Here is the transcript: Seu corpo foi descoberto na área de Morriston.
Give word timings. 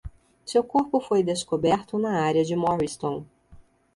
Seu 0.43 0.63
corpo 0.63 0.99
foi 0.99 1.21
descoberto 1.21 1.99
na 1.99 2.23
área 2.23 2.43
de 2.43 2.55
Morriston. 2.55 3.23